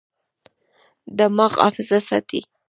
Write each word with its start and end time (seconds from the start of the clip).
دماغ 1.17 1.53
حافظه 1.63 1.97
ساتي. 2.09 2.41